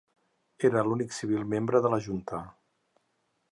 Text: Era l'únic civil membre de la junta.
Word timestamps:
Era 0.69 0.83
l'únic 0.87 1.13
civil 1.17 1.45
membre 1.53 1.81
de 1.87 1.93
la 1.97 2.01
junta. 2.09 2.43